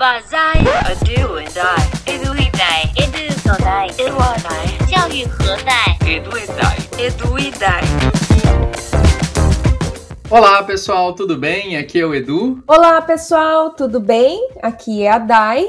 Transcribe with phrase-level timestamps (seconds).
[0.00, 7.06] 把在 a do and I edu e dai edu 所在 edu 我来教育何在 edu e dai
[7.06, 7.82] edu e dai
[10.28, 11.76] Olá pessoal, tudo bem?
[11.76, 12.60] Aqui é o Edu.
[12.66, 14.48] Olá pessoal, tudo bem?
[14.60, 15.68] Aqui é a Dai.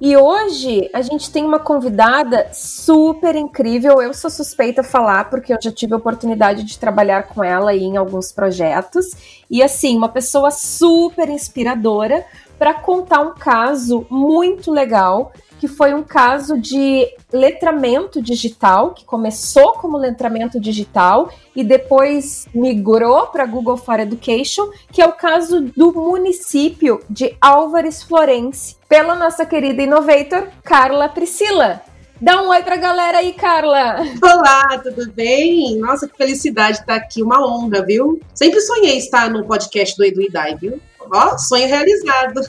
[0.00, 4.00] E hoje a gente tem uma convidada super incrível.
[4.00, 7.74] Eu sou suspeita a falar porque eu já tive a oportunidade de trabalhar com ela
[7.74, 9.06] em alguns projetos.
[9.50, 12.24] E assim, uma pessoa super inspiradora
[12.63, 19.73] para contar um caso muito legal que foi um caso de letramento digital, que começou
[19.73, 25.91] como letramento digital e depois migrou para Google for Education, que é o caso do
[25.91, 31.81] município de Álvares Florense, pela nossa querida innovator Carla Priscila.
[32.21, 33.97] Dá um oi pra galera aí, Carla!
[34.23, 35.77] Olá, tudo bem?
[35.79, 38.21] Nossa, que felicidade estar aqui, uma honra, viu?
[38.33, 40.79] Sempre sonhei estar no podcast do Edu e Dai, viu?
[41.13, 42.41] Ó, sonho realizado.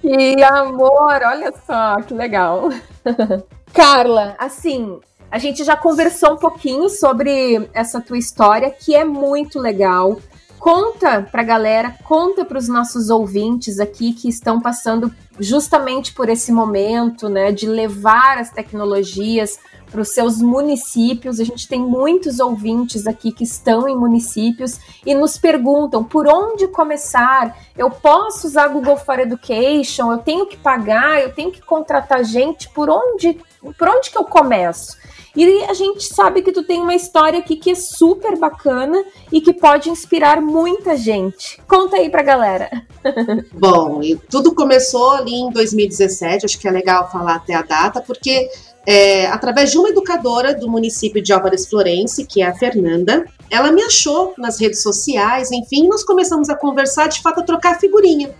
[0.00, 2.68] Que amor, olha só, que legal.
[3.72, 4.98] Carla, assim,
[5.30, 10.18] a gente já conversou um pouquinho sobre essa tua história, que é muito legal.
[10.58, 16.50] Conta pra galera, conta para os nossos ouvintes aqui que estão passando justamente por esse
[16.50, 19.58] momento, né, de levar as tecnologias
[19.94, 21.38] para os seus municípios.
[21.38, 26.66] A gente tem muitos ouvintes aqui que estão em municípios e nos perguntam por onde
[26.66, 27.56] começar.
[27.78, 30.10] Eu posso usar Google for Education?
[30.10, 31.22] Eu tenho que pagar?
[31.22, 32.68] Eu tenho que contratar gente?
[32.70, 33.38] Por onde?
[33.78, 34.96] Por onde que eu começo?
[35.36, 39.40] E a gente sabe que tu tem uma história aqui que é super bacana e
[39.40, 41.60] que pode inspirar muita gente.
[41.68, 42.70] Conta aí pra galera.
[43.52, 44.00] Bom,
[44.30, 48.48] tudo começou ali em 2017, acho que é legal falar até a data, porque
[48.86, 53.24] é, através de uma educadora do município de Álvares Florense, que é a Fernanda.
[53.50, 57.80] Ela me achou nas redes sociais, enfim, nós começamos a conversar, de fato, a trocar
[57.80, 58.34] figurinha.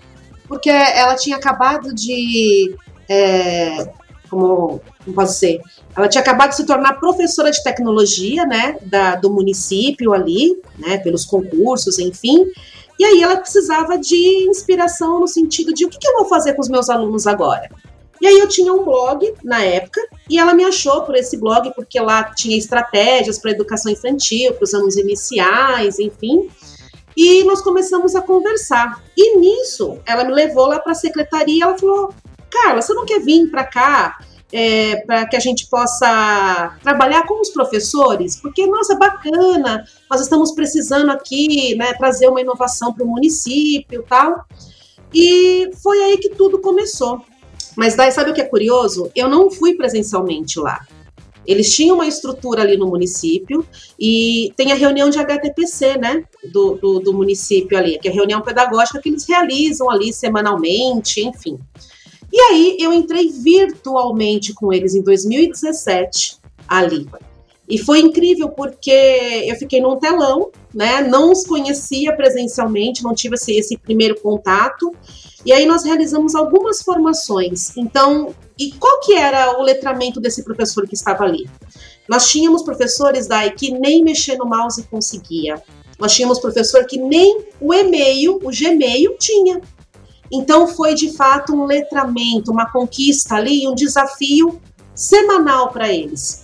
[0.47, 2.75] Porque ela tinha acabado de.
[3.09, 3.89] É,
[4.29, 5.61] como, como posso dizer?
[5.97, 10.99] Ela tinha acabado de se tornar professora de tecnologia, né, da, do município ali, né,
[10.99, 12.47] pelos concursos, enfim.
[12.99, 16.55] E aí ela precisava de inspiração no sentido de o que, que eu vou fazer
[16.55, 17.69] com os meus alunos agora?
[18.25, 21.71] E aí eu tinha um blog na época e ela me achou por esse blog
[21.75, 26.49] porque lá tinha estratégias para educação infantil, para os anos iniciais, enfim.
[27.15, 29.05] E nós começamos a conversar.
[29.15, 31.65] E nisso, ela me levou lá para a secretaria.
[31.65, 32.15] Ela falou:
[32.51, 34.19] Carla, você não quer vir para cá
[34.51, 38.37] é, para que a gente possa trabalhar com os professores?
[38.37, 44.09] Porque, nossa, bacana, nós estamos precisando aqui né, trazer uma inovação para o município e
[44.09, 44.47] tal.
[45.13, 47.23] E foi aí que tudo começou.
[47.77, 49.11] Mas daí, sabe o que é curioso?
[49.15, 50.87] Eu não fui presencialmente lá.
[51.47, 53.67] Eles tinham uma estrutura ali no município
[53.99, 58.15] e tem a reunião de HTPC, né, do, do, do, município ali, que é a
[58.15, 61.59] reunião pedagógica que eles realizam ali semanalmente, enfim.
[62.33, 67.07] E aí eu entrei virtualmente com eles em 2017 ali.
[67.69, 68.91] E foi incrível porque
[69.47, 74.95] eu fiquei num telão, né, não os conhecia presencialmente, não tive esse, esse primeiro contato.
[75.47, 77.77] E aí nós realizamos algumas formações.
[77.77, 81.49] Então, e qual que era o letramento desse professor que estava ali?
[82.09, 85.63] Nós tínhamos professores daí que nem mexer no mouse conseguia.
[85.99, 89.61] Nós tínhamos professor que nem o e-mail, o Gmail tinha.
[90.31, 94.61] Então foi de fato um letramento, uma conquista ali, um desafio
[94.95, 96.44] semanal para eles.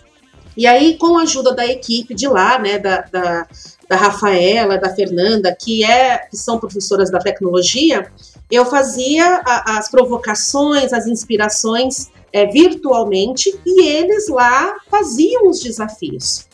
[0.56, 3.46] E aí, com a ajuda da equipe de lá, né, da, da,
[3.88, 8.10] da Rafaela, da Fernanda, que, é, que são professoras da tecnologia,
[8.50, 16.49] eu fazia a, as provocações, as inspirações é, virtualmente e eles lá faziam os desafios.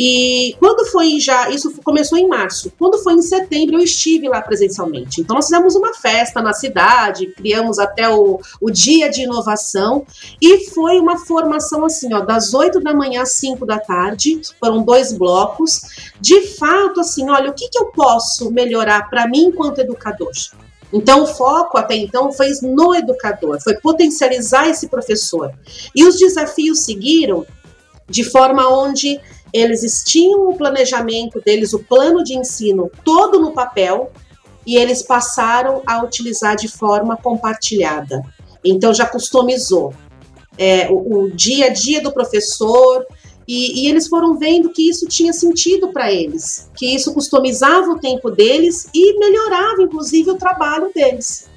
[0.00, 4.40] E quando foi já, isso começou em março, quando foi em setembro eu estive lá
[4.40, 5.20] presencialmente.
[5.20, 10.06] Então nós fizemos uma festa na cidade, criamos até o, o dia de inovação
[10.40, 14.84] e foi uma formação assim, ó, das 8 da manhã às 5 da tarde, foram
[14.84, 15.80] dois blocos.
[16.20, 20.30] De fato, assim, olha, o que, que eu posso melhorar para mim enquanto educador?
[20.92, 25.52] Então, o foco até então foi no educador, foi potencializar esse professor.
[25.94, 27.44] E os desafios seguiram
[28.08, 29.20] de forma onde
[29.52, 34.12] eles tinham o planejamento deles, o plano de ensino todo no papel,
[34.66, 38.22] e eles passaram a utilizar de forma compartilhada.
[38.64, 39.94] Então, já customizou
[40.58, 43.06] é, o, o dia a dia do professor,
[43.46, 47.98] e, e, eles foram vendo que isso tinha sentido para eles, que isso customizava o
[47.98, 51.48] tempo deles e melhorava, inclusive, o trabalho deles.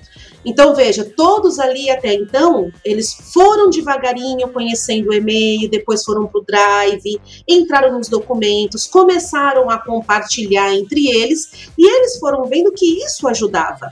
[0.44, 6.42] Então, veja, todos ali até então, eles foram devagarinho conhecendo o e-mail, depois foram para
[6.42, 13.04] o Drive, entraram nos documentos, começaram a compartilhar entre eles e eles foram vendo que
[13.04, 13.92] isso ajudava.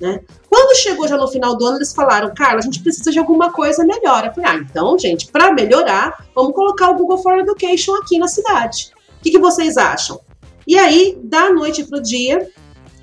[0.00, 0.20] Né?
[0.48, 3.52] Quando chegou já no final do ano, eles falaram, Carla, a gente precisa de alguma
[3.52, 4.24] coisa melhor.
[4.24, 8.28] Eu falei, ah, então, gente, para melhorar, vamos colocar o Google for Education aqui na
[8.28, 8.92] cidade.
[9.18, 10.20] O que, que vocês acham?
[10.66, 12.48] E aí, da noite para o dia,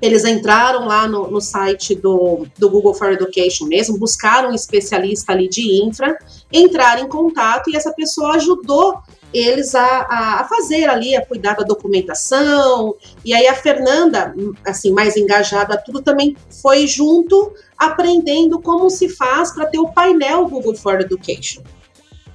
[0.02, 5.32] eles entraram lá no, no site do, do, Google for Education mesmo, buscaram um especialista
[5.32, 6.18] ali de infra,
[6.52, 9.00] entraram em contato e essa pessoa ajudou
[9.32, 12.96] eles a, a, fazer ali, a cuidar da documentação.
[13.24, 14.34] E aí a Fernanda,
[14.66, 20.48] assim, mais engajada tudo, também foi junto aprendendo como se faz para ter o painel
[20.48, 21.62] Google for Education.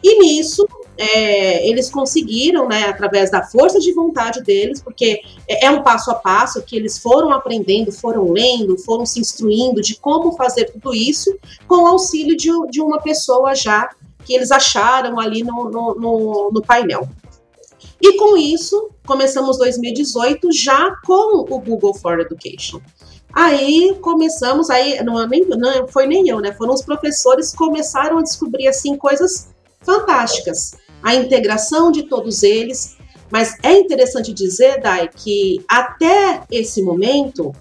[0.01, 0.65] E nisso
[0.97, 6.09] é, eles conseguiram, né, através da força de vontade deles, porque é, é um passo
[6.11, 10.93] a passo que eles foram aprendendo, foram lendo, foram se instruindo de como fazer tudo
[10.93, 13.89] isso, com o auxílio de, de uma pessoa já
[14.25, 17.07] que eles acharam ali no, no, no, no painel.
[18.01, 22.81] E com isso, começamos 2018 já com o Google for Education.
[23.33, 26.51] Aí começamos, aí não, nem, não foi nem eu, né?
[26.53, 29.49] Foram os professores que começaram a descobrir assim coisas
[29.81, 30.71] fantásticas
[31.07, 32.97] a integração de todos eles.
[33.31, 37.53] Mas é interessante dizer, Dai, que até esse momento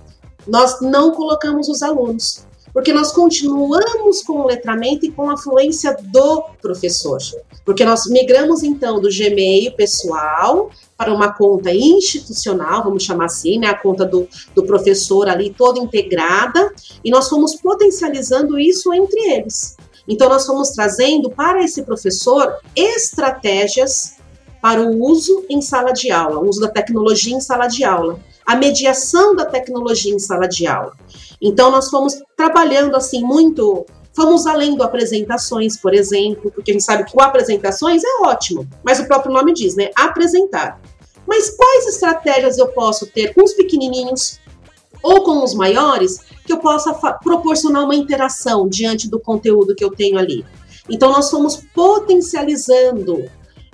[0.45, 5.97] nós não colocamos os alunos, porque nós continuamos com o letramento e com a fluência
[6.03, 7.19] do professor.
[7.65, 13.69] Porque nós migramos então do Gmail pessoal para uma conta institucional, vamos chamar assim, né,
[13.69, 16.73] a conta do, do professor ali toda integrada,
[17.05, 19.77] e nós fomos potencializando isso entre eles.
[20.09, 24.17] Então, nós fomos trazendo para esse professor estratégias
[24.61, 28.19] para o uso em sala de aula, o uso da tecnologia em sala de aula,
[28.45, 30.93] a mediação da tecnologia em sala de aula.
[31.41, 33.85] Então, nós fomos trabalhando assim muito.
[34.15, 38.67] Fomos além do apresentações, por exemplo, porque a gente sabe que o apresentações é ótimo,
[38.83, 39.91] mas o próprio nome diz, né?
[39.95, 40.81] Apresentar.
[41.27, 44.41] Mas quais estratégias eu posso ter com os pequenininhos
[45.03, 49.91] ou com os maiores que eu possa proporcionar uma interação diante do conteúdo que eu
[49.91, 50.45] tenho ali.
[50.89, 53.25] Então, nós fomos potencializando.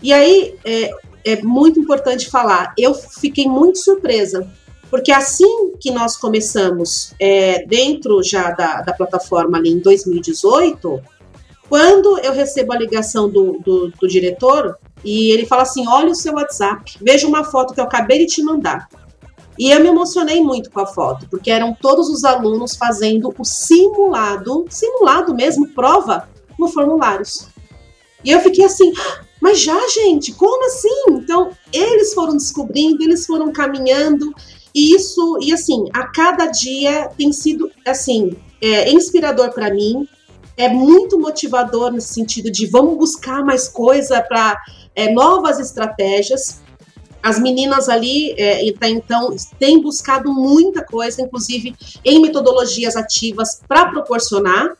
[0.02, 0.90] E aí, é,
[1.24, 4.50] é muito importante falar, eu fiquei muito surpresa,
[4.90, 11.00] porque assim que nós começamos é, dentro já da, da plataforma ali em 2018,
[11.68, 16.14] quando eu recebo a ligação do, do, do diretor e ele fala assim: olha o
[16.14, 18.88] seu WhatsApp, veja uma foto que eu acabei de te mandar.
[19.58, 23.44] E eu me emocionei muito com a foto, porque eram todos os alunos fazendo o
[23.44, 26.28] simulado, simulado mesmo, prova,
[26.58, 27.48] no formulários.
[28.24, 28.92] E eu fiquei assim,
[29.40, 31.04] mas já, gente, como assim?
[31.10, 34.32] Então, eles foram descobrindo, eles foram caminhando,
[34.74, 40.08] e isso, e assim, a cada dia tem sido, assim, é, inspirador para mim,
[40.56, 44.56] é muito motivador nesse sentido de vamos buscar mais coisa para
[44.94, 46.60] é, novas estratégias.
[47.22, 51.74] As meninas ali, é, então, têm buscado muita coisa, inclusive
[52.04, 54.76] em metodologias ativas para proporcionar.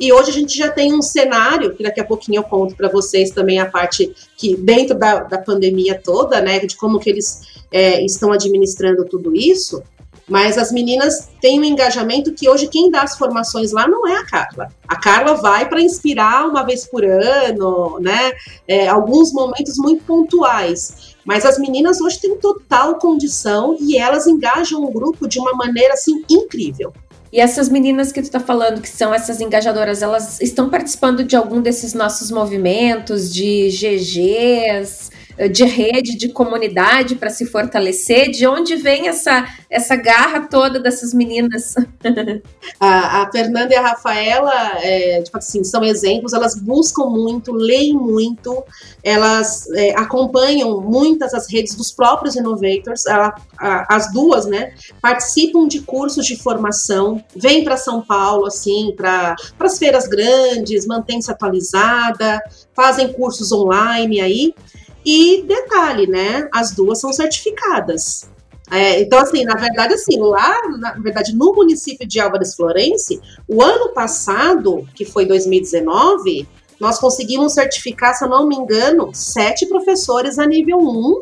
[0.00, 2.88] E hoje a gente já tem um cenário, que daqui a pouquinho eu conto para
[2.88, 7.42] vocês também a parte que, dentro da, da pandemia toda, né, de como que eles
[7.70, 9.82] é, estão administrando tudo isso,
[10.28, 14.16] mas as meninas têm um engajamento que hoje quem dá as formações lá não é
[14.16, 14.68] a Carla.
[14.88, 18.32] A Carla vai para inspirar uma vez por ano, né?
[18.66, 21.11] É, alguns momentos muito pontuais.
[21.24, 25.94] Mas as meninas hoje têm total condição e elas engajam o grupo de uma maneira
[25.94, 26.92] assim incrível.
[27.32, 31.34] E essas meninas que tu está falando, que são essas engajadoras, elas estão participando de
[31.34, 35.10] algum desses nossos movimentos de GGs,
[35.50, 38.30] de rede, de comunidade para se fortalecer?
[38.30, 41.74] De onde vem essa, essa garra toda dessas meninas?
[42.78, 47.94] a, a Fernanda e a Rafaela, é, tipo assim, são exemplos, elas buscam muito, leem
[47.94, 48.62] muito,
[49.02, 55.66] elas é, acompanham muitas as redes dos próprios innovators, a, a, as duas, né, participam
[55.66, 62.40] de cursos de formação, vêm para São Paulo, assim, para as feiras grandes, mantém-se atualizada,
[62.74, 64.54] fazem cursos online aí,
[65.04, 66.48] e detalhe, né?
[66.52, 68.30] As duas são certificadas.
[68.70, 73.62] É, então, assim, na verdade, assim, lá, na verdade, no município de Álvares Florense, o
[73.62, 76.48] ano passado, que foi 2019,
[76.80, 81.20] nós conseguimos certificar, se eu não me engano, sete professores a nível 1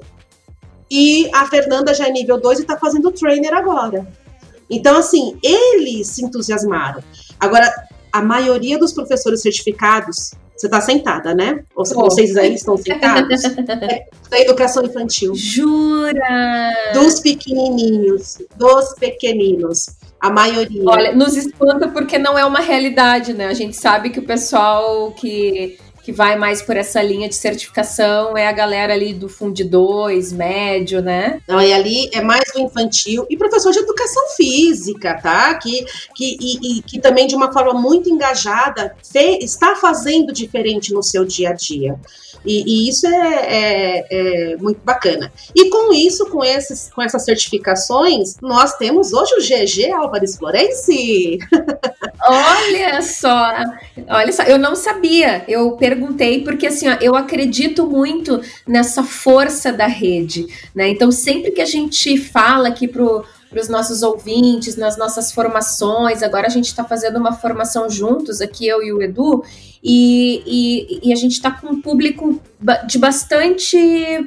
[0.90, 4.06] e a Fernanda já é nível 2 e está fazendo trainer agora.
[4.70, 7.02] Então, assim, eles se entusiasmaram.
[7.38, 7.68] Agora,
[8.12, 11.64] a maioria dos professores certificados você está sentada, né?
[11.74, 12.04] Ou oh.
[12.04, 13.44] vocês aí estão sentados?
[13.44, 15.32] é da educação infantil.
[15.34, 16.92] Jura?
[16.92, 19.86] Dos pequenininhos, dos pequeninos.
[20.20, 20.82] A maioria.
[20.86, 23.46] Olha, nos espanta porque não é uma realidade, né?
[23.46, 28.36] A gente sabe que o pessoal que que vai mais por essa linha de certificação
[28.36, 31.40] é a galera ali do Fundo 2, médio, né?
[31.46, 35.54] Não, e ali é mais do infantil e professor de educação física, tá?
[35.54, 40.92] Que, que, e, e que também de uma forma muito engajada fe, está fazendo diferente
[40.92, 41.98] no seu dia a dia.
[42.44, 45.30] E, e isso é, é, é, muito bacana.
[45.54, 51.38] E com isso, com, esses, com essas certificações, nós temos hoje o GG Álvares Florenci.
[52.22, 53.50] Olha só,
[54.08, 55.42] olha só, eu não sabia.
[55.48, 60.88] Eu perguntei porque assim, ó, eu acredito muito nessa força da rede, né?
[60.88, 66.22] Então sempre que a gente fala aqui pro para os nossos ouvintes, nas nossas formações.
[66.22, 69.42] Agora a gente está fazendo uma formação juntos, aqui eu e o Edu,
[69.82, 72.40] e, e, e a gente está com um público
[72.86, 73.78] de bastante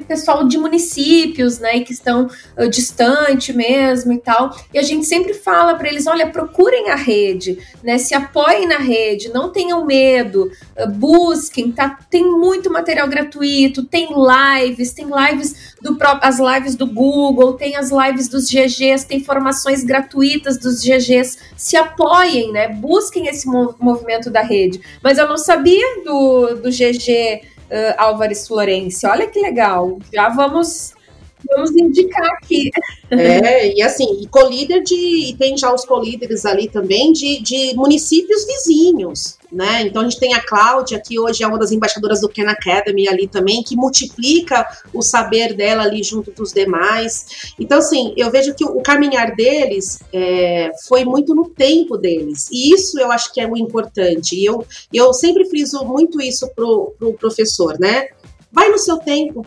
[0.08, 2.28] pessoal de municípios, né, que estão
[2.58, 4.54] uh, distante mesmo e tal.
[4.72, 8.78] E a gente sempre fala para eles, olha, procurem a rede, né, se apoiem na
[8.78, 11.96] rede, não tenham medo, uh, busquem, tá?
[12.10, 17.90] Tem muito material gratuito, tem lives, tem lives do as lives do Google, tem as
[17.90, 21.38] lives dos GGs, tem formações gratuitas dos GGs.
[21.56, 22.68] Se apoiem, né?
[22.68, 24.80] Busquem esse movimento da rede.
[25.02, 29.08] Mas eu não sabia do, do GG uh, Álvares Florencio.
[29.08, 29.98] Olha que legal.
[30.12, 30.94] Já vamos
[31.48, 32.70] vamos indicar aqui.
[33.10, 35.30] É, e assim, e colíder de.
[35.30, 39.38] E tem já os colíderes ali também de, de municípios vizinhos.
[39.52, 39.82] Né?
[39.82, 43.08] Então a gente tem a Cláudia, que hoje é uma das embaixadoras do Ken Academy
[43.08, 47.52] ali também, que multiplica o saber dela ali junto dos demais.
[47.58, 52.48] Então, assim, eu vejo que o caminhar deles é, foi muito no tempo deles.
[52.50, 54.34] E isso eu acho que é o importante.
[54.34, 58.08] E eu, eu sempre friso muito isso pro, pro professor, né?
[58.50, 59.46] Vai no seu tempo,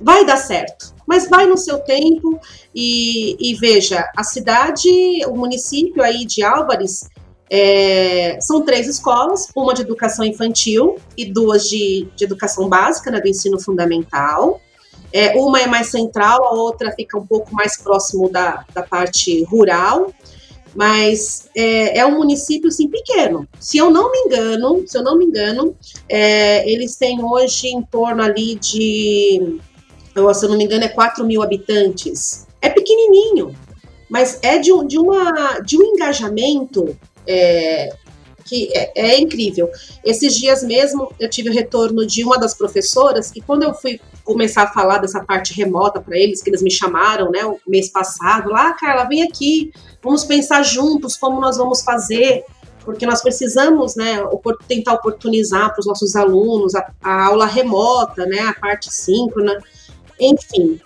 [0.00, 2.38] vai dar certo mas vai no seu tempo
[2.74, 4.90] e, e veja, a cidade,
[5.26, 7.08] o município aí de Álvares,
[7.50, 13.22] é, são três escolas, uma de educação infantil e duas de, de educação básica, né,
[13.22, 14.60] do ensino fundamental.
[15.10, 19.42] É, uma é mais central, a outra fica um pouco mais próximo da, da parte
[19.44, 20.12] rural,
[20.74, 23.48] mas é, é, um município sim pequeno.
[23.58, 25.74] Se eu não me engano, se eu não me engano,
[26.06, 29.58] é, eles têm hoje em torno ali de
[30.18, 32.46] então, se eu não me engano, é 4 mil habitantes.
[32.60, 33.54] É pequenininho,
[34.10, 36.96] mas é de, um, de, uma, de um engajamento
[37.26, 37.90] é,
[38.44, 39.70] que é, é, incrível.
[40.04, 44.00] Esses dias mesmo eu tive o retorno de uma das professoras que quando eu fui
[44.24, 47.90] começar a falar dessa parte remota para eles, que eles me chamaram, né, o mês
[47.90, 49.72] passado, lá, ah, Carla, vem aqui,
[50.02, 52.44] vamos pensar juntos como nós vamos fazer,
[52.84, 54.18] porque nós precisamos, né,
[54.66, 59.58] tentar oportunizar para os nossos alunos a, a aula remota, né, a parte síncrona.
[60.20, 60.80] Enfim.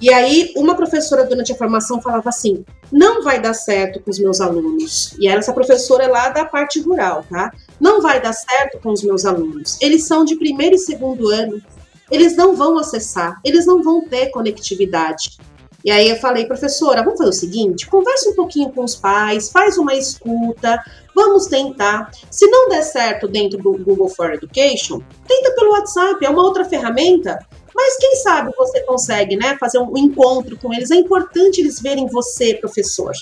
[0.00, 4.18] E aí, uma professora durante a formação falava assim: não vai dar certo com os
[4.18, 5.14] meus alunos.
[5.18, 7.52] E era essa professora lá da parte rural, tá?
[7.80, 9.78] Não vai dar certo com os meus alunos.
[9.80, 11.62] Eles são de primeiro e segundo ano.
[12.10, 15.38] Eles não vão acessar, eles não vão ter conectividade.
[15.84, 19.50] E aí eu falei, professora, vamos fazer o seguinte: conversa um pouquinho com os pais,
[19.50, 20.82] faz uma escuta,
[21.14, 22.10] vamos tentar.
[22.30, 26.64] Se não der certo dentro do Google for Education, tenta pelo WhatsApp, é uma outra
[26.64, 27.38] ferramenta.
[27.74, 30.90] Mas quem sabe você consegue, né, fazer um encontro com eles.
[30.90, 33.12] É importante eles verem você, professor.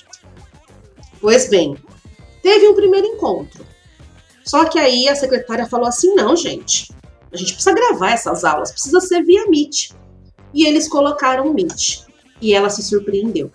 [1.20, 1.76] Pois bem,
[2.42, 3.64] teve um primeiro encontro.
[4.44, 6.92] Só que aí a secretária falou assim: não, gente,
[7.32, 9.90] a gente precisa gravar essas aulas, precisa ser via Meet.
[10.52, 12.04] E eles colocaram Meet.
[12.40, 13.52] E ela se surpreendeu.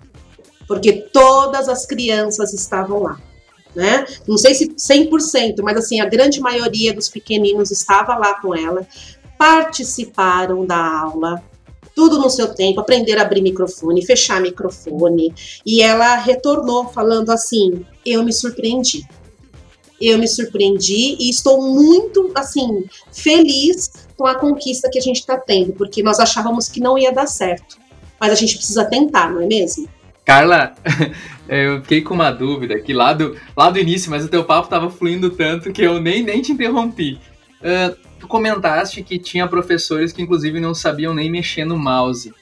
[0.67, 3.19] Porque todas as crianças estavam lá.
[3.75, 4.05] Né?
[4.25, 8.87] Não sei se 100%, mas assim, a grande maioria dos pequeninos estava lá com ela
[9.37, 11.43] participaram da aula,
[11.95, 15.33] tudo no seu tempo, aprender a abrir microfone, fechar microfone.
[15.65, 19.03] E ela retornou falando assim: eu me surpreendi.
[19.99, 25.37] Eu me surpreendi e estou muito, assim, feliz com a conquista que a gente está
[25.37, 27.77] tendo, porque nós achávamos que não ia dar certo.
[28.19, 29.87] Mas a gente precisa tentar, não é mesmo?
[30.25, 30.75] Carla,
[31.47, 34.65] eu fiquei com uma dúvida aqui lá do, lá do início, mas o teu papo
[34.65, 37.19] estava fluindo tanto que eu nem, nem te interrompi.
[37.61, 42.33] Uh, tu comentaste que tinha professores que inclusive não sabiam nem mexer no mouse.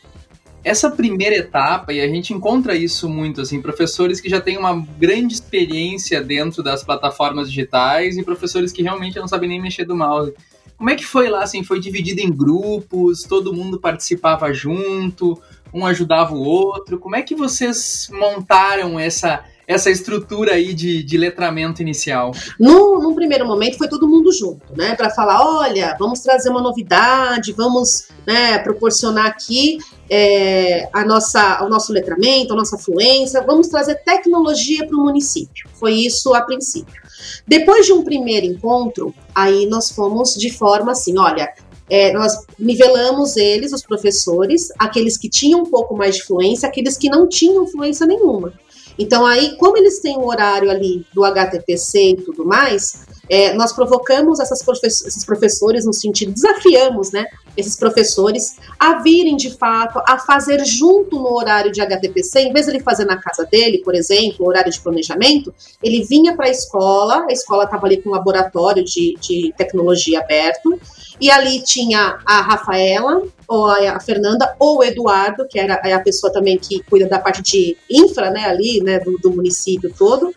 [0.64, 4.74] Essa primeira etapa, e a gente encontra isso muito, assim, professores que já têm uma
[4.98, 9.96] grande experiência dentro das plataformas digitais e professores que realmente não sabem nem mexer do
[9.96, 10.34] mouse.
[10.78, 15.38] Como é que foi lá, assim, foi dividido em grupos, todo mundo participava junto,
[15.74, 21.18] um ajudava o outro, como é que vocês montaram essa essa estrutura aí de, de
[21.18, 22.32] letramento inicial?
[22.60, 24.96] No, num primeiro momento foi todo mundo junto, né?
[24.96, 29.78] Para falar, olha, vamos trazer uma novidade, vamos né, proporcionar aqui
[30.10, 35.70] é, a nossa, o nosso letramento, a nossa fluência, vamos trazer tecnologia para o município.
[35.74, 37.02] Foi isso a princípio.
[37.48, 41.50] Depois de um primeiro encontro, aí nós fomos de forma assim, olha,
[41.90, 46.98] é, nós nivelamos eles, os professores, aqueles que tinham um pouco mais de fluência, aqueles
[46.98, 48.54] que não tinham fluência nenhuma.
[48.98, 53.74] Então, aí, como eles têm o horário ali do HTPC e tudo mais, é, nós
[53.74, 60.18] provocamos professores, esses professores no sentido, desafiamos, né, esses professores a virem de fato, a
[60.18, 63.96] fazer junto no horário de HTPC, em vez de ele fazer na casa dele, por
[63.96, 68.14] exemplo, horário de planejamento, ele vinha para a escola, a escola estava ali com um
[68.14, 70.80] laboratório de, de tecnologia aberto,
[71.22, 76.32] e ali tinha a Rafaela, ou a Fernanda, ou o Eduardo, que era a pessoa
[76.32, 80.34] também que cuida da parte de infra, né, ali, né, do, do município todo.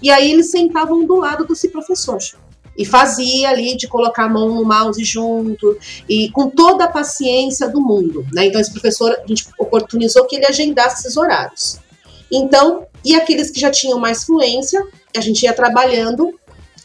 [0.00, 2.18] E aí eles sentavam do lado do professor.
[2.76, 7.68] E fazia ali de colocar a mão no mouse junto, e com toda a paciência
[7.68, 8.26] do mundo.
[8.32, 8.46] Né?
[8.46, 11.78] Então, esse professor, a gente oportunizou que ele agendasse esses horários.
[12.30, 14.84] Então, e aqueles que já tinham mais fluência,
[15.16, 16.34] a gente ia trabalhando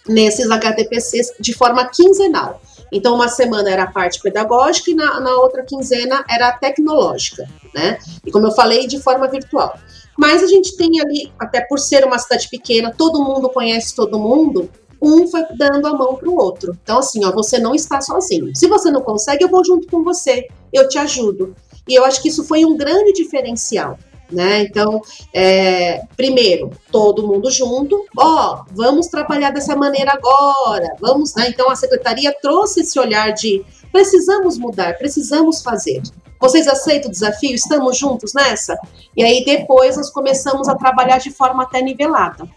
[0.08, 2.62] nesses HTPCs de forma quinzenal.
[2.92, 7.48] Então, uma semana era a parte pedagógica e na, na outra quinzena era a tecnológica,
[7.74, 7.98] né?
[8.26, 9.78] E como eu falei, de forma virtual.
[10.18, 14.20] Mas a gente tem ali, até por ser uma cidade pequena, todo mundo conhece todo
[14.20, 14.70] mundo,
[15.02, 16.78] um foi dando a mão para o outro.
[16.84, 18.52] Então, assim, ó, você não está sozinho.
[18.54, 21.56] Se você não consegue, eu vou junto com você, eu te ajudo.
[21.88, 23.98] E eu acho que isso foi um grande diferencial.
[24.32, 24.62] Né?
[24.62, 25.02] Então,
[25.34, 31.50] é, primeiro, todo mundo junto, ó, vamos trabalhar dessa maneira agora, vamos, né?
[31.50, 36.04] Então a secretaria trouxe esse olhar de precisamos mudar, precisamos fazer.
[36.40, 37.56] Vocês aceitam o desafio?
[37.56, 38.78] Estamos juntos nessa?
[39.18, 42.48] E aí depois nós começamos a trabalhar de forma até nivelada.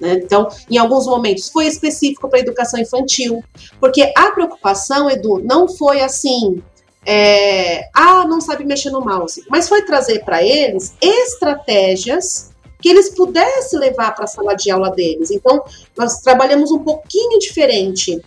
[0.00, 0.14] Né?
[0.14, 3.42] Então, em alguns momentos foi específico para a educação infantil,
[3.78, 6.62] porque a preocupação, Edu, não foi assim,
[7.10, 12.50] é, ah, não sabe mexer no mouse, mas foi trazer para eles estratégias
[12.82, 15.30] que eles pudessem levar para a sala de aula deles.
[15.30, 15.64] Então,
[15.96, 18.20] nós trabalhamos um pouquinho diferente.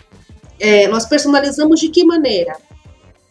[0.60, 2.58] É, nós personalizamos de que maneira?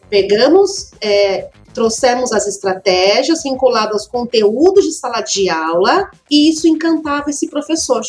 [0.09, 7.29] Pegamos, é, trouxemos as estratégias vinculadas aos conteúdos de sala de aula e isso encantava
[7.29, 8.01] esse professor.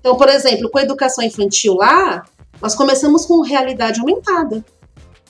[0.00, 2.24] Então, por exemplo, com a educação infantil lá,
[2.62, 4.64] nós começamos com realidade aumentada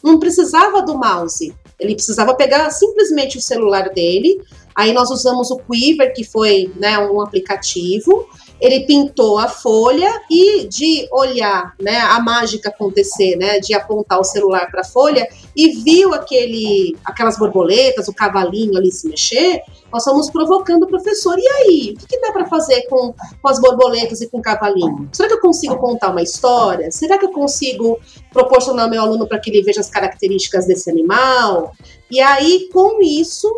[0.05, 1.55] não precisava do mouse.
[1.81, 4.39] Ele precisava pegar simplesmente o celular dele.
[4.75, 8.29] Aí nós usamos o Quiver, que foi né, um aplicativo.
[8.61, 14.25] Ele pintou a folha e de olhar né, a mágica acontecer, né, de apontar o
[14.25, 19.63] celular para a folha e viu aquele, aquelas borboletas, o cavalinho ali se mexer,
[19.93, 21.37] nós estamos provocando o professor.
[21.39, 24.43] E aí, o que, que dá para fazer com, com as borboletas e com o
[24.43, 25.09] cavalinho?
[25.13, 26.91] Será que eu consigo contar uma história?
[26.91, 27.99] Será que eu consigo
[28.33, 31.73] proporcionar ao meu aluno para que ele veja as características desse animal?
[32.11, 33.49] E aí, com isso,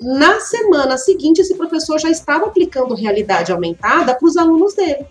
[0.00, 5.06] na semana seguinte, esse professor já estava aplicando realidade aumentada para os alunos dele.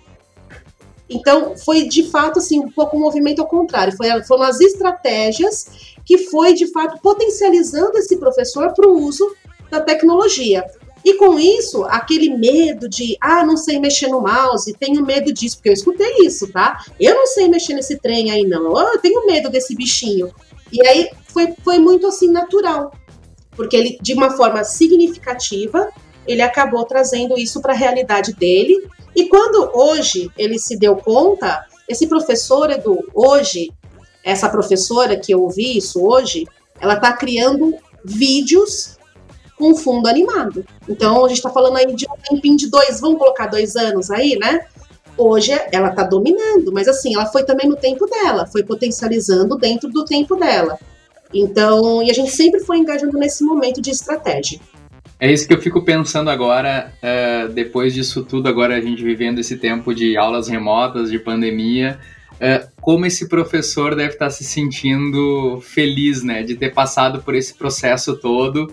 [1.09, 3.95] Então, foi de fato assim, um pouco um movimento ao contrário.
[3.95, 9.29] Foi, foram as estratégias que foi de fato potencializando esse professor para o uso
[9.69, 10.63] da tecnologia.
[11.03, 15.57] E com isso, aquele medo de, ah, não sei mexer no mouse, tenho medo disso,
[15.57, 16.83] porque eu escutei isso, tá?
[16.99, 18.77] Eu não sei mexer nesse trem aí, não.
[18.77, 20.33] Eu tenho medo desse bichinho.
[20.71, 22.91] E aí foi, foi muito assim natural,
[23.51, 25.89] porque ele, de uma forma significativa,
[26.27, 28.85] ele acabou trazendo isso para a realidade dele.
[29.17, 33.71] E quando hoje ele se deu conta, esse professor, Edu, hoje,
[34.23, 36.45] essa professora que eu ouvi isso hoje,
[36.79, 37.73] ela está criando
[38.05, 38.95] vídeos
[39.57, 40.63] com fundo animado.
[40.87, 44.11] Então, a gente está falando aí de um tempinho de dois, vamos colocar dois anos
[44.11, 44.67] aí, né?
[45.17, 49.89] Hoje ela está dominando, mas assim, ela foi também no tempo dela, foi potencializando dentro
[49.89, 50.77] do tempo dela.
[51.33, 54.59] Então, e a gente sempre foi engajando nesse momento de estratégia.
[55.19, 59.39] É isso que eu fico pensando agora, uh, depois disso tudo, agora a gente vivendo
[59.39, 61.99] esse tempo de aulas remotas, de pandemia,
[62.33, 67.55] uh, como esse professor deve estar se sentindo feliz, né, de ter passado por esse
[67.55, 68.71] processo todo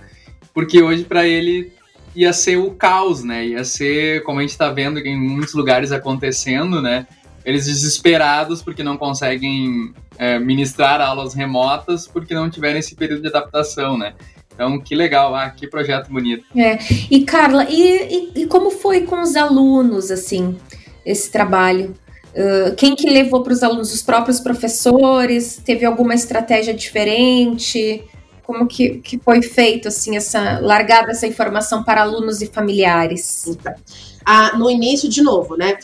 [0.55, 1.73] porque hoje para ele
[2.15, 3.45] ia ser o caos, né?
[3.45, 7.09] Ia ser, como a gente está vendo em muitos lugares acontecendo, né?
[7.45, 13.29] Eles desesperados porque não conseguem é, ministrar aulas remotas porque não tiveram esse período de
[13.29, 14.15] adaptação, né?
[14.55, 16.45] Então, que legal, ah, que projeto bonito.
[16.57, 16.79] É,
[17.11, 20.57] e Carla, e, e, e como foi com os alunos, assim,
[21.05, 21.95] esse trabalho?
[22.35, 23.93] Uh, quem que levou para os alunos?
[23.93, 25.61] Os próprios professores?
[25.65, 28.05] Teve alguma estratégia diferente?
[28.45, 33.47] como que, que foi feito assim essa largada essa informação para alunos e familiares?
[33.47, 33.75] Então,
[34.25, 35.77] ah, no início, de novo, né?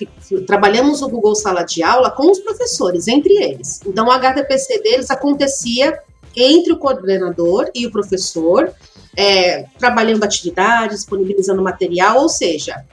[0.47, 3.81] Trabalhamos o Google Sala de Aula com os professores, entre eles.
[3.85, 5.99] Então, o HTPC deles acontecia
[6.37, 8.73] entre o coordenador e o professor,
[9.17, 12.85] é, trabalhando atividades, disponibilizando material, ou seja,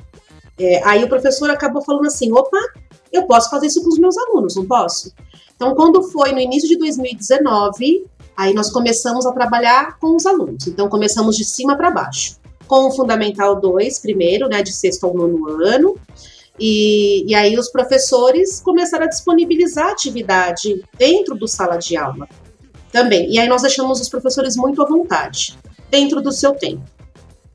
[0.59, 2.57] é, aí o professor acabou falando assim: opa,
[3.11, 5.13] eu posso fazer isso com os meus alunos, não posso?
[5.55, 10.67] Então, quando foi no início de 2019, aí nós começamos a trabalhar com os alunos.
[10.67, 12.37] Então, começamos de cima para baixo.
[12.67, 15.95] Com o Fundamental 2, primeiro, né, de sexto ao nono ano.
[16.59, 22.27] E, e aí os professores começaram a disponibilizar atividade dentro do sala de aula
[22.91, 23.31] também.
[23.31, 25.57] E aí nós deixamos os professores muito à vontade,
[25.89, 26.83] dentro do seu tempo.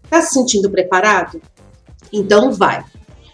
[0.04, 1.40] Está se sentindo preparado?
[2.12, 2.84] Então vai.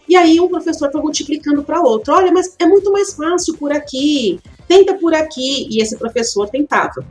[0.09, 2.15] E aí um professor foi multiplicando para outro.
[2.15, 4.41] Olha, mas é muito mais fácil por aqui.
[4.67, 5.69] Tenta por aqui.
[5.71, 7.05] E esse professor tentava.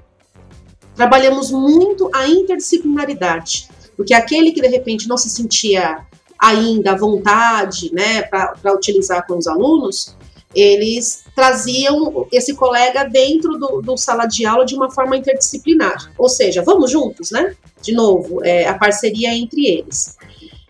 [0.95, 6.08] Trabalhamos muito a interdisciplinaridade, porque aquele que de repente não se sentia
[6.39, 10.15] ainda à vontade, né, para utilizar com os alunos,
[10.55, 16.12] eles traziam esse colega dentro do, do, sala de aula de uma forma interdisciplinar.
[16.17, 17.55] Ou seja, vamos juntos, né?
[17.81, 20.17] De novo, é, a parceria entre eles.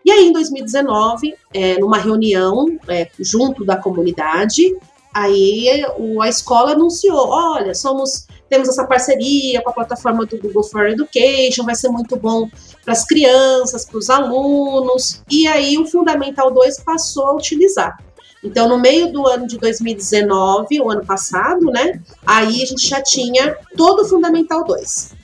[0.03, 4.75] E aí, em 2019, é, numa reunião é, junto da comunidade,
[5.13, 10.63] aí o, a escola anunciou: olha, somos temos essa parceria com a plataforma do Google
[10.63, 12.49] for Education, vai ser muito bom
[12.83, 15.21] para as crianças, para os alunos.
[15.29, 17.97] E aí o Fundamental 2 passou a utilizar.
[18.43, 22.00] Então, no meio do ano de 2019, o ano passado, né?
[22.26, 25.15] Aí a gente já tinha todo o Fundamental 2.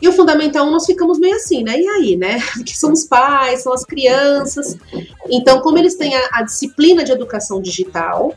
[0.00, 1.80] E o Fundamental 1 nós ficamos meio assim, né?
[1.80, 2.38] E aí, né?
[2.64, 4.76] Que são os pais, são as crianças.
[5.28, 8.34] Então, como eles têm a, a disciplina de educação digital,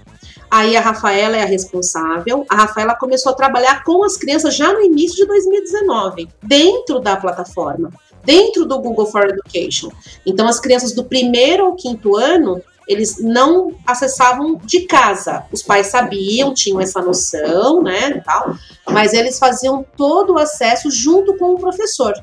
[0.50, 2.46] Aí a Rafaela é a responsável.
[2.50, 7.18] A Rafaela começou a trabalhar com as crianças já no início de 2019, dentro da
[7.18, 7.92] plataforma,
[8.24, 9.92] dentro do Google for Education.
[10.26, 15.46] Então, as crianças do primeiro ao quinto ano, eles não acessavam de casa.
[15.52, 18.56] Os pais sabiam, tinham essa noção, né, tal,
[18.90, 22.14] mas eles faziam todo o acesso junto com o professor.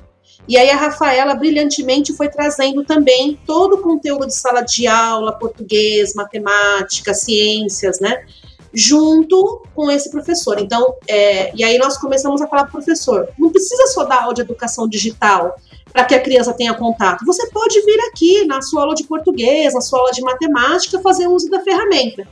[0.46, 5.32] E aí a Rafaela brilhantemente foi trazendo também todo o conteúdo de sala de aula,
[5.32, 8.24] português, matemática, ciências, né?
[8.72, 10.58] Junto com esse professor.
[10.58, 14.22] Então, é, e aí nós começamos a falar para o professor: não precisa só dar
[14.22, 15.56] aula de educação digital
[15.94, 17.24] para que a criança tenha contato.
[17.24, 21.28] Você pode vir aqui na sua aula de português, na sua aula de matemática, fazer
[21.28, 22.26] uso da ferramenta.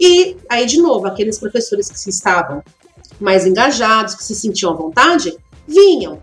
[0.00, 2.62] E aí, de novo, aqueles professores que estavam
[3.20, 5.36] mais engajados, que se sentiam à vontade,
[5.68, 6.22] vinham.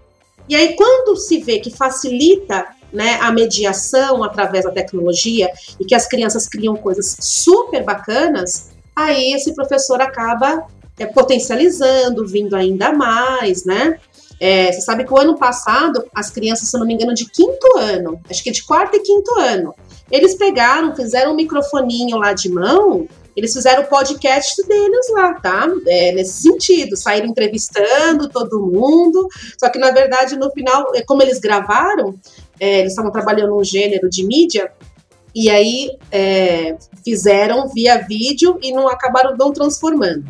[0.50, 5.94] E aí, quando se vê que facilita né, a mediação através da tecnologia e que
[5.94, 10.66] as crianças criam coisas super bacanas, aí esse professor acaba
[10.98, 14.00] é, potencializando, vindo ainda mais, né?
[14.44, 17.78] É, você sabe que o ano passado, as crianças, se não me engano, de quinto
[17.78, 19.76] ano, acho que de quarto e quinto ano,
[20.12, 25.68] eles pegaram, fizeram um microfoninho lá de mão, eles fizeram o podcast deles lá, tá?
[25.88, 29.28] É, nesse sentido, saíram entrevistando todo mundo,
[29.60, 32.16] só que na verdade, no final, é, como eles gravaram,
[32.60, 34.72] é, eles estavam trabalhando um gênero de mídia,
[35.34, 40.26] e aí é, fizeram via vídeo e não acabaram não transformando.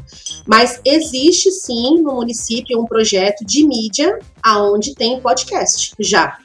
[0.48, 6.38] Mas existe sim no município um projeto de mídia aonde tem podcast já.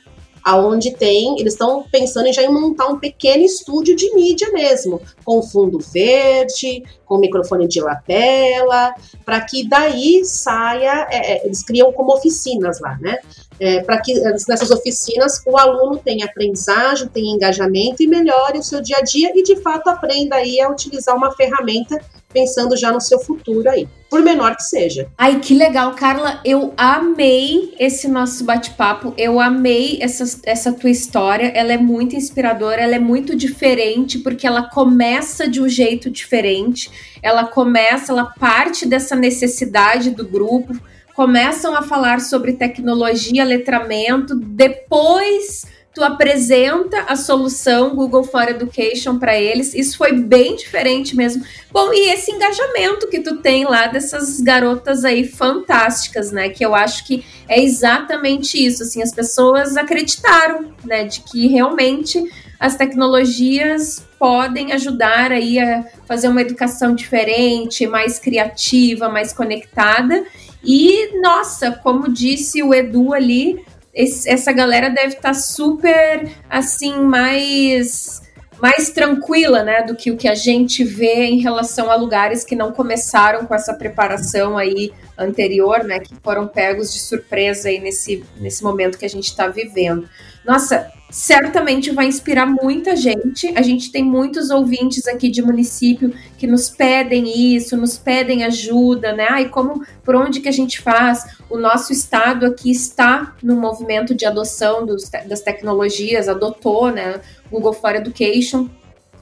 [0.42, 5.42] Aonde tem, eles estão pensando já em montar um pequeno estúdio de mídia mesmo, com
[5.42, 12.14] fundo verde, com microfone de lapela, para que daí saia, é, é, eles criam como
[12.14, 13.19] oficinas lá, né?
[13.59, 14.14] É, para que
[14.49, 19.33] nessas oficinas o aluno tenha aprendizagem, tenha engajamento e melhore o seu dia a dia
[19.35, 21.99] e de fato aprenda aí a utilizar uma ferramenta
[22.33, 25.09] pensando já no seu futuro aí, por menor que seja.
[25.16, 26.38] Ai, que legal, Carla.
[26.45, 29.14] Eu amei esse nosso bate-papo.
[29.16, 31.47] Eu amei essa, essa tua história.
[31.55, 36.90] Ela é muito inspiradora, ela é muito diferente, porque ela começa de um jeito diferente.
[37.23, 40.77] Ela começa, ela parte dessa necessidade do grupo
[41.17, 49.35] começam a falar sobre tecnologia, letramento, depois tu apresenta a solução Google for Education para
[49.35, 49.73] eles.
[49.73, 51.43] Isso foi bem diferente mesmo.
[51.73, 56.51] Bom, e esse engajamento que tu tem lá dessas garotas aí fantásticas, né?
[56.51, 58.83] Que eu acho que é exatamente isso.
[58.83, 62.23] Assim, as pessoas acreditaram, né, de que realmente
[62.61, 70.27] as tecnologias podem ajudar aí a fazer uma educação diferente, mais criativa, mais conectada.
[70.64, 73.64] E, nossa, como disse o Edu ali,
[73.95, 78.23] esse, essa galera deve estar tá super, assim, mais
[78.61, 82.57] mais tranquila, né, do que o que a gente vê em relação a lugares que
[82.57, 88.25] não começaram com essa preparação aí anterior, né, que foram pegos de surpresa aí nesse,
[88.38, 90.09] nesse momento que a gente está vivendo.
[90.45, 93.53] Nossa, certamente vai inspirar muita gente.
[93.57, 99.12] A gente tem muitos ouvintes aqui de município que nos pedem isso, nos pedem ajuda,
[99.12, 99.27] né?
[99.29, 101.25] Ai, como, por onde que a gente faz?
[101.51, 107.21] O nosso estado aqui está no movimento de adoção dos, das tecnologias, adotou, né?
[107.51, 108.69] Google for Education.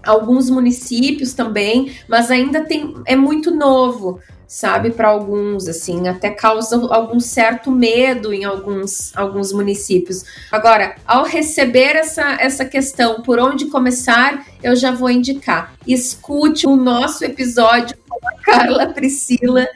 [0.07, 6.77] alguns municípios também, mas ainda tem é muito novo, sabe, para alguns assim, até causa
[6.95, 10.25] algum certo medo em alguns alguns municípios.
[10.53, 15.75] Agora, ao receber essa essa questão por onde começar, eu já vou indicar.
[15.87, 19.67] Escute o nosso episódio com a Carla Priscila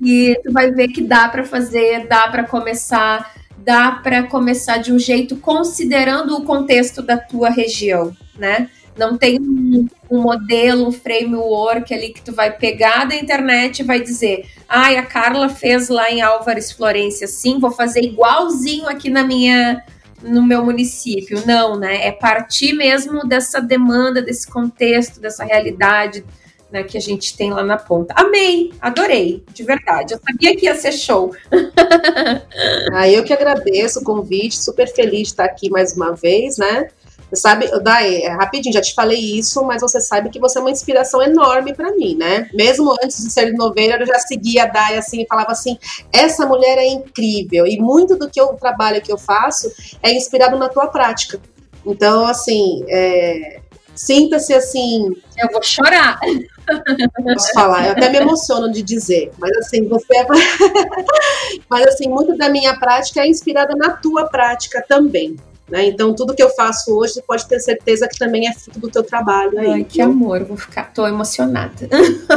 [0.00, 3.32] e tu vai ver que dá para fazer, dá para começar,
[3.66, 8.70] dá para começar de um jeito considerando o contexto da tua região, né?
[8.96, 13.82] Não tem um, um, modelo, um framework ali que tu vai pegar da internet e
[13.82, 18.88] vai dizer: ai, ah, a Carla fez lá em Álvares Florência assim, vou fazer igualzinho
[18.88, 19.84] aqui na minha
[20.22, 21.42] no meu município.
[21.44, 22.06] Não, né?
[22.06, 26.24] É partir mesmo dessa demanda, desse contexto, dessa realidade
[26.70, 28.14] né, que a gente tem lá na ponta.
[28.16, 30.14] Amei, adorei, de verdade.
[30.14, 31.32] Eu sabia que ia ser show.
[32.92, 36.88] ah, eu que agradeço o convite, super feliz de estar aqui mais uma vez, né?
[37.28, 40.60] Você sabe, Dai, é, rapidinho, já te falei isso, mas você sabe que você é
[40.60, 42.48] uma inspiração enorme para mim, né?
[42.54, 45.76] Mesmo antes de ser noveira, eu já seguia a Dai assim e falava assim:
[46.12, 47.66] essa mulher é incrível.
[47.66, 51.40] E muito do que eu trabalho que eu faço é inspirado na tua prática.
[51.84, 53.60] Então, assim, é,
[53.94, 55.10] sinta-se assim.
[55.36, 56.20] Eu vou chorar.
[57.22, 60.26] Posso falar, eu até me emociono de dizer, mas assim, você é...
[61.68, 65.36] mas assim, muito da minha prática é inspirada na tua prática também.
[65.68, 65.86] Né?
[65.86, 68.88] Então, tudo que eu faço hoje, você pode ter certeza que também é fruto do
[68.88, 69.58] teu trabalho.
[69.58, 71.88] Aí, Ai, que amor, vou ficar, tô emocionada.